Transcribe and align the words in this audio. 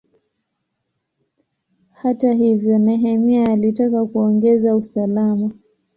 Hata 1.91 2.33
hivyo, 2.33 2.77
Nehemia 2.79 3.47
alitaka 3.51 4.05
kuongeza 4.05 4.75
usalama. 4.75 5.51